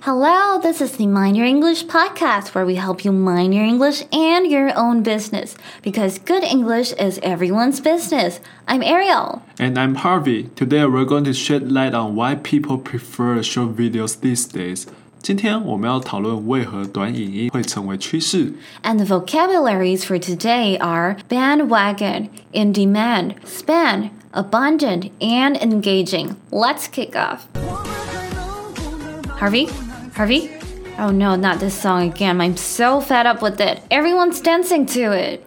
[0.00, 4.04] Hello, this is the Mind Your English podcast where we help you mind your English
[4.12, 8.38] and your own business because good English is everyone's business.
[8.68, 9.42] I'm Ariel.
[9.58, 10.44] And I'm Harvey.
[10.54, 14.86] Today we're going to shed light on why people prefer short videos these days.
[15.26, 18.52] 今天我们要讨论为何短影音会成为趋势。
[18.84, 26.36] And the vocabularies for today are bandwagon, in demand, span, abundant, and engaging.
[26.52, 27.48] Let's kick off.
[29.40, 29.68] Harvey?
[30.20, 30.50] Harvey?
[30.98, 32.40] Oh no, not this song again.
[32.40, 33.82] I'm so fed up with it.
[33.90, 35.40] Everyone's dancing to it.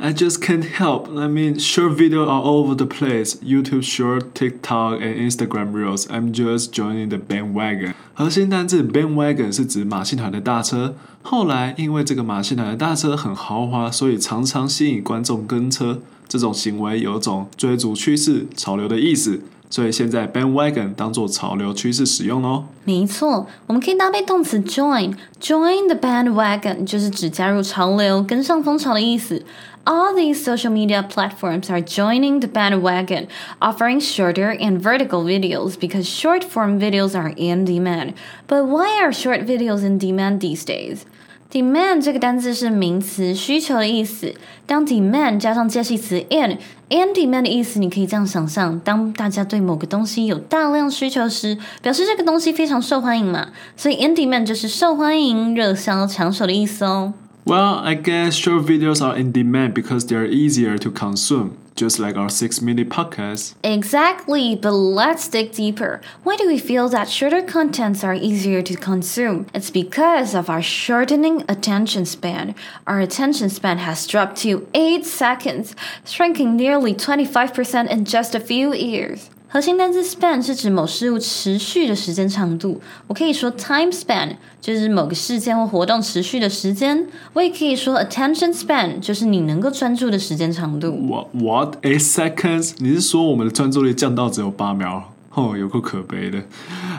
[0.00, 1.08] I just can't help.
[1.10, 3.36] I mean, short video are all over the place.
[3.36, 6.08] YouTube Short, TikTok, and Instagram Reels.
[6.10, 7.94] I'm just joining the bandwagon.
[8.14, 10.96] 核心单字 bandwagon 是指马戏团的大车。
[11.22, 16.00] 后来因为这个马戏团的大车很豪华，所以常常吸引观众跟车。
[16.26, 22.66] 这种行为有种追逐趋势、潮流的意思， 所以现在 bandwagon 当做潮流趋势使用哦。
[22.84, 29.42] 没错，我们可以搭配动词 join。join the bandwagon 就是指加入潮流、跟上风潮的意思。
[29.84, 33.26] All these social media platforms are joining the bandwagon,
[33.58, 38.12] offering shorter and vertical videos because short form videos are in demand.
[38.46, 41.04] But why are short videos in demand these days?
[41.49, 44.33] Demand 这个单字是名词，需求的意思。
[44.65, 53.47] 当 demand 加上介系词 in，in demand 的意思，你可以这样想象：当大家对某个东西有大量需求时，表示这个东西非常受欢迎嘛。
[53.77, 57.13] 所以 in demand 就是受欢迎、热销、抢手的意思哦。
[57.47, 62.29] Well, I guess short videos are in demand because they're easier to consume, just like our
[62.29, 63.55] 6 minute podcast.
[63.63, 66.01] Exactly, but let's dig deeper.
[66.23, 69.45] Why do we feel that shorter contents are easier to consume?
[69.53, 72.53] It's because of our shortening attention span.
[72.85, 78.73] Our attention span has dropped to 8 seconds, shrinking nearly 25% in just a few
[78.73, 79.29] years.
[79.48, 82.80] 核心单词 span 是指某事物持续的时间长度。
[83.06, 87.06] 我可以说 time span 就是某个事件或活动持续的时间。
[87.34, 90.90] 我也可以说 attention span 就是你能够专注的时间长度。
[90.92, 91.26] What?
[91.34, 91.76] What?
[91.82, 92.72] Eight seconds?
[92.78, 95.12] 你是说我们的专注力降到只有八秒？
[95.34, 96.42] 哦，有够可悲的。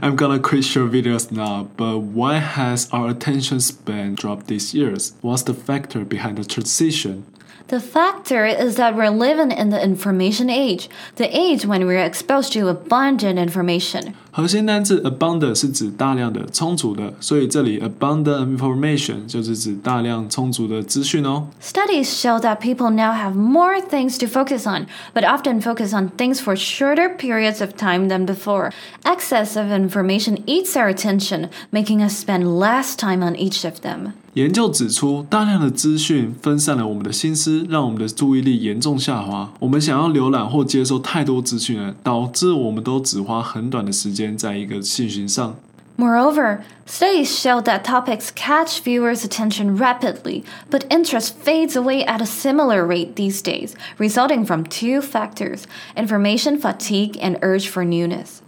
[0.00, 5.12] I'm gonna quit short videos now, but why has our attention span dropped these years?
[5.22, 7.24] What's the factor behind the transition?
[7.67, 12.53] The factor is that we're living in the information age, the age when we're exposed
[12.53, 14.15] to abundant information.
[14.36, 21.48] 核心单字 abundant 是指大量的、充足的，所以这里 abundant information 就是指大量充足的资讯哦。
[21.62, 26.10] Studies show that people now have more things to focus on, but often focus on
[26.16, 28.70] things for shorter periods of time than before.
[29.04, 34.12] Excess of information eats our attention, making us spend less time on each of them.
[34.34, 39.52] 研究指出，大量的资讯分散了我们的心思，让我们的注意力严重下滑。
[39.58, 45.56] 我们想要浏览或接收太多资讯了，导致我们都只花很短的时间 在一个信息上。
[45.98, 52.24] Moreover, studies show that topics catch viewers' attention rapidly, but interest fades away at a
[52.24, 58.38] similar rate these days, resulting from two factors information fatigue and urge for newness.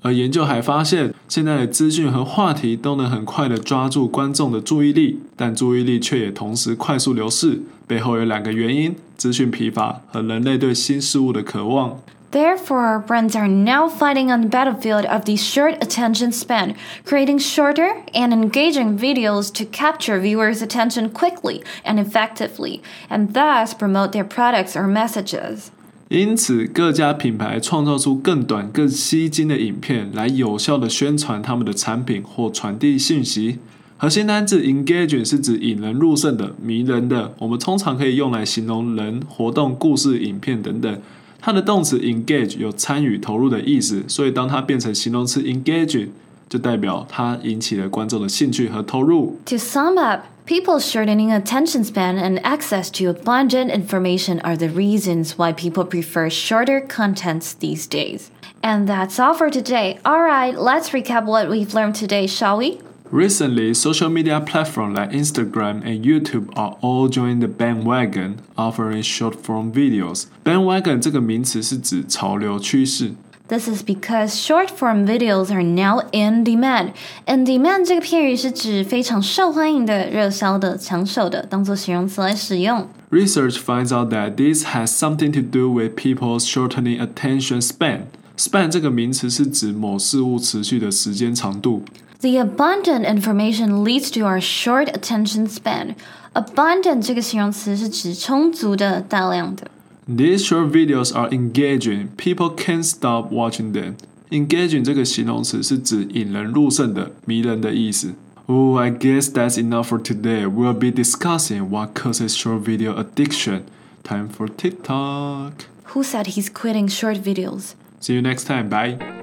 [0.00, 7.60] 而研究还发现，现在的资讯和话题都能很快的抓住观众的注意力，但注意力却也同时快速流逝。
[7.86, 12.00] 背后有两个原因：资讯疲乏和人类对新事物的渴望。
[12.32, 16.74] Therefore, brands are now fighting on the battlefield of the short attention span,
[17.06, 24.12] creating shorter and engaging videos to capture viewers' attention quickly and effectively, and thus promote
[24.12, 25.70] their products or messages.
[26.10, 33.58] 因此，各家品牌创造出更短、更吸睛的影片，来有效的宣传他们的产品或传递信息。
[33.96, 41.00] 核心单字 engaging 是指引人入胜的、迷人的，我们通常可以用来形容人、活动、故事、影片等等。
[41.42, 46.08] 它的动词 engage 有参与、投入的意思，所以当它变成形容词 engaging，
[46.48, 49.38] 就代表它引起了观众的兴趣和投入。
[49.46, 55.32] To sum up, people's shortening attention span and access to abundant information are the reasons
[55.36, 58.30] why people prefer shorter contents these days.
[58.60, 59.98] And that's all for today.
[60.04, 62.80] Alright, let's recap what we've learned today, shall we?
[63.12, 69.72] Recently, social media platforms like Instagram and YouTube are all joining the bandwagon, offering short-form
[69.72, 70.24] videos.
[70.44, 73.14] Bandwagon 这个名词是指潮流趋势。
[73.48, 76.90] This is because short form videos are now in demand.
[77.24, 82.86] In demand 这个片语是指非常受欢迎的、热销的、抢手的，当做形容词来使用。
[83.10, 88.00] Research finds out that this has something to do with people's shortening attention span.
[88.36, 91.82] Span 这个名词是指某事物持续的时间长度。
[92.22, 95.94] The abundant information leads to our short attention span.
[96.34, 99.70] Abundant 这个形容词是指充足的、大量的。
[100.08, 102.08] These short videos are engaging.
[102.16, 103.94] People can't stop watching them.
[104.30, 108.14] engaging 这个形容词是指引人入胜的、迷人的意思。
[108.46, 110.46] Oh, I guess that's enough for today.
[110.46, 113.64] We'll be discussing what causes short video addiction.
[114.02, 115.66] Time for TikTok.
[115.94, 117.74] Who said he's quitting short videos?
[118.00, 118.68] See you next time.
[118.70, 119.21] Bye.